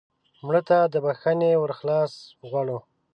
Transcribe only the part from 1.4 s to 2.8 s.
ور خلاص غواړو